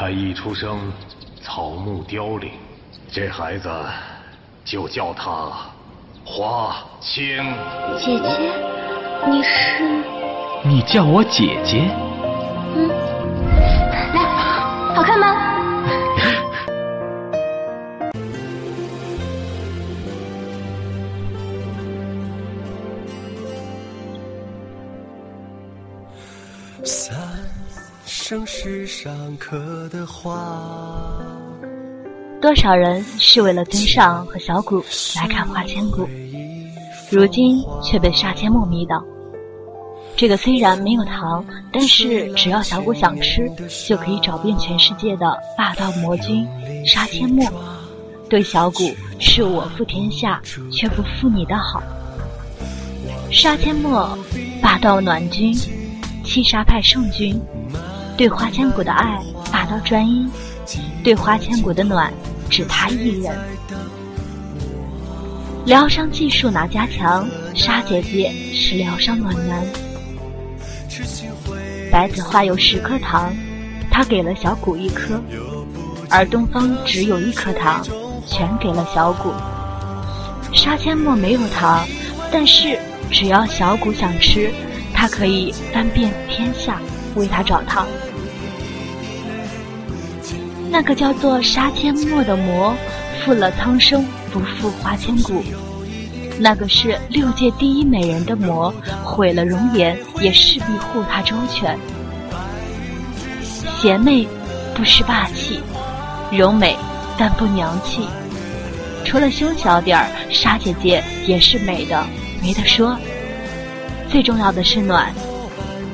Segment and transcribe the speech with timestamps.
[0.00, 0.78] 他一出生，
[1.42, 2.52] 草木凋零，
[3.10, 3.68] 这孩子
[4.64, 5.50] 就叫他
[6.24, 7.98] 花千骨。
[7.98, 8.52] 姐姐，
[9.28, 9.82] 你是？
[10.62, 11.90] 你叫我姐姐。
[12.76, 12.88] 嗯，
[14.14, 15.34] 来，好看吗？
[26.84, 27.18] 三
[28.08, 30.34] 生是上刻的花。
[32.40, 34.82] 多少人是为了尊上和小谷
[35.14, 36.08] 来看花千骨，
[37.10, 39.04] 如今却被杀阡陌迷倒。
[40.16, 43.46] 这个虽然没有糖，但是只要小谷想吃，
[43.86, 46.48] 就可以找遍全世界的霸道魔君
[46.86, 47.44] 杀阡陌，
[48.30, 50.40] 对小谷是我负天下
[50.72, 51.82] 却不负你的好。
[53.30, 54.18] 杀阡陌
[54.62, 55.54] 霸道暖君。
[56.24, 57.40] 七杀派圣君
[58.18, 59.22] 对花千骨的爱
[59.52, 60.28] 霸道专一，
[61.04, 62.12] 对花千骨的暖
[62.50, 63.32] 只他一人。
[65.64, 67.24] 疗伤技术哪家强？
[67.54, 69.64] 沙姐姐是疗伤暖男。
[71.92, 73.32] 白子画有十颗糖，
[73.88, 75.22] 他给了小谷一颗，
[76.10, 77.86] 而东方只有一颗糖，
[78.26, 79.32] 全给了小谷。
[80.52, 81.86] 杀阡陌没有糖，
[82.32, 82.76] 但是
[83.12, 84.52] 只要小谷想吃。
[84.92, 86.80] 他可以翻遍天下
[87.14, 87.86] 为他找糖。
[90.70, 92.74] 那个叫做杀阡陌的魔，
[93.24, 95.42] 负了苍生不负花千骨。
[96.38, 101.76] 那个是六界第一美人的魔，毁了容颜也势必护她周全。
[103.80, 104.26] 邪魅
[104.74, 105.60] 不失霸气，
[106.30, 106.76] 柔美
[107.16, 108.02] 但不娘气。
[109.04, 112.04] 除了胸小点儿，沙姐姐也是美的，
[112.42, 112.96] 没得说。
[114.08, 115.12] 最重要的是暖，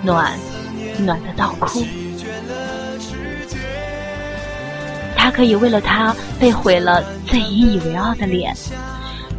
[0.03, 0.33] 暖，
[0.99, 1.85] 暖的到哭。
[5.25, 8.55] 他可以为了他被毁了最引以为傲的脸，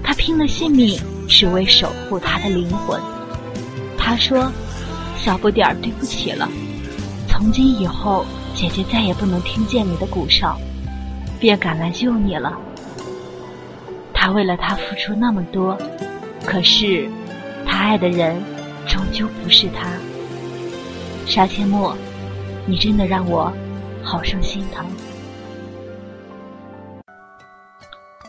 [0.04, 3.00] 他拼了性命只为守护他的灵魂。
[3.96, 4.52] 他说
[5.16, 6.50] ：“小不点儿，对不起了，
[7.28, 8.26] 从今以后，
[8.56, 10.58] 姐姐再也不能听见你的鼓哨，
[11.40, 12.58] 便赶来救你了。”
[14.12, 15.78] 他为了他付出那么多，
[16.48, 17.08] 可是
[17.64, 18.42] 他爱的人。
[18.88, 19.88] 终究不是他，
[21.28, 21.96] 杀阡陌，
[22.66, 23.54] 你真的让我
[24.04, 24.84] 好生心疼。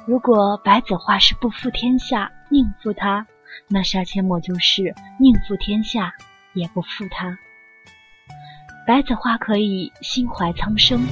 [0.06, 3.26] 如果白子画是不负天下，宁负他，
[3.66, 6.12] 那杀阡陌就是宁负天下，
[6.52, 7.36] 也不负他。
[8.86, 11.04] 白子画可以心怀苍生，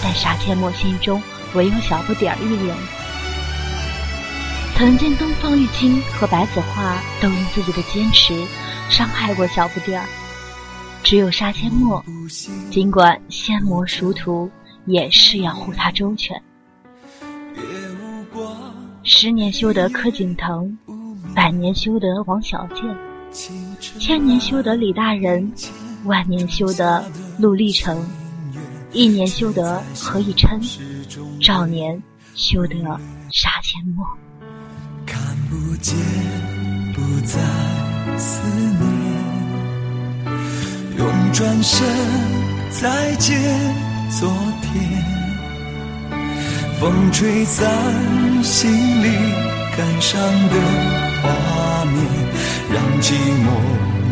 [0.00, 1.20] 但杀阡陌心中
[1.54, 2.76] 唯有小不点儿一人。
[4.76, 8.46] 曾经东方玉清和白子画都因自己的坚持。
[8.88, 10.06] 伤害过小不点儿，
[11.02, 12.02] 只有杀阡陌，
[12.70, 14.48] 尽管仙魔殊途，
[14.86, 16.40] 也是要护他周全。
[19.02, 20.76] 十年修得柯景腾，
[21.34, 22.84] 百年修得王小贱，
[23.98, 25.50] 千年修得李大人，
[26.04, 27.04] 万年修得
[27.38, 28.04] 陆励成，
[28.92, 30.60] 一年修得何以琛，
[31.40, 32.02] 少年
[32.34, 32.76] 修得
[33.30, 34.06] 杀阡陌。
[35.06, 35.96] 看不见，
[36.94, 37.38] 不再。
[38.16, 38.82] 思念，
[40.96, 41.86] 用转身
[42.68, 43.38] 再见
[44.10, 44.28] 昨
[44.60, 45.17] 天。
[46.80, 47.68] 风吹散
[48.42, 48.70] 心
[49.02, 49.08] 里
[49.76, 50.54] 感伤的
[51.22, 51.96] 画面，
[52.72, 53.12] 让寂
[53.42, 53.46] 寞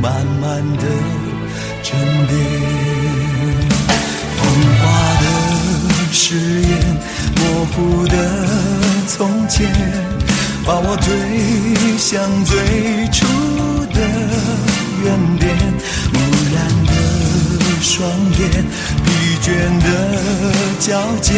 [0.03, 0.43] 慢慢
[0.77, 0.85] 的
[1.85, 1.97] 沉
[2.27, 2.31] 淀。
[4.37, 4.43] 风
[4.81, 4.83] 化
[5.23, 5.25] 的
[6.13, 6.27] 誓
[6.61, 6.71] 言，
[7.37, 7.41] 模
[7.73, 7.77] 糊
[8.09, 8.15] 的
[9.07, 9.71] 从前，
[10.65, 11.07] 把我推
[11.99, 12.55] 向最
[13.13, 13.25] 初。
[13.95, 14.03] 的
[15.05, 15.07] 原
[15.39, 15.57] 点，
[16.13, 16.19] 木
[16.53, 16.91] 然的
[17.81, 17.95] 双
[18.39, 18.43] 眼，
[19.05, 19.07] 疲
[19.41, 19.47] 倦
[19.81, 19.87] 的
[20.81, 20.91] 脚
[21.23, 21.33] 尖，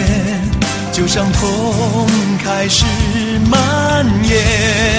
[0.98, 2.09] 就像痛
[2.42, 2.84] 开始
[3.48, 4.97] 蔓延。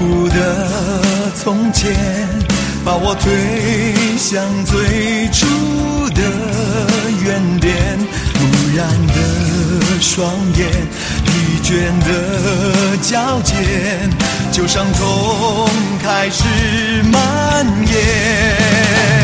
[0.00, 1.94] 糊的从前，
[2.82, 5.46] 把我推向最初
[6.14, 6.22] 的
[7.22, 7.76] 原点。
[8.32, 8.40] 不
[8.74, 10.70] 然的双眼，
[11.26, 11.28] 疲
[11.62, 11.68] 倦
[12.08, 14.08] 的脚尖，
[14.50, 15.68] 旧伤痛
[16.02, 16.44] 开始
[17.12, 19.19] 蔓延。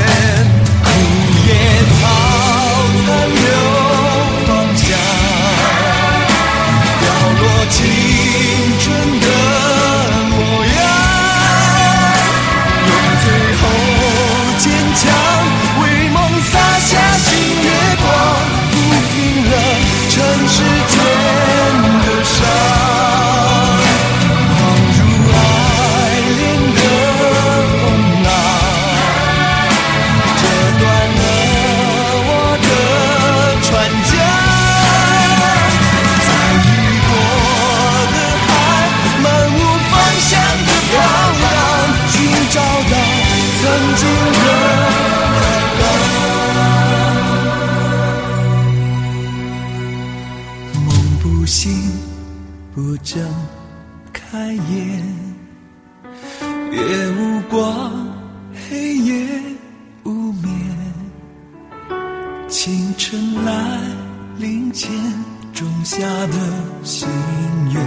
[51.58, 51.73] 心
[52.75, 53.19] 不，睁
[54.12, 55.03] 开眼，
[56.70, 58.14] 夜无光，
[58.69, 59.26] 黑夜
[60.05, 60.55] 无眠。
[62.47, 63.81] 清晨来
[64.37, 64.93] 临前
[65.55, 66.37] 种下的
[66.85, 67.08] 心
[67.73, 67.82] 愿，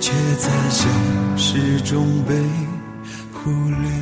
[0.00, 0.88] 却在消
[1.36, 2.34] 失中被
[3.32, 3.48] 忽
[3.80, 3.93] 略